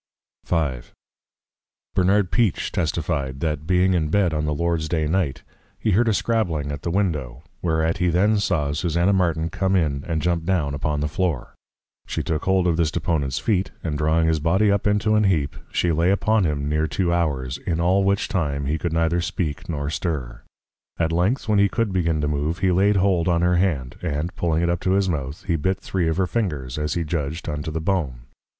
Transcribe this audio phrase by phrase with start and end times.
[0.47, 0.55] V.
[1.93, 5.43] Bernard Peache testifi'd, That being in Bed, on the Lord's day Night,
[5.77, 10.03] he heard a scrabbling at the Window, whereat he then saw Susanna Martin come in,
[10.07, 11.53] and jump down upon the Floor.
[12.07, 15.55] She took hold of this Deponent's Feet, and drawing his Body up into an Heap,
[15.71, 19.69] she lay upon him near Two Hours; in all which time he could neither speak
[19.69, 20.41] nor stir.
[20.97, 24.33] At length, when he could begin to move, he laid hold on her Hand, and
[24.35, 27.47] pulling it up to his Mouth, he bit three of her Fingers, as he judged,
[27.47, 28.21] unto the Bone.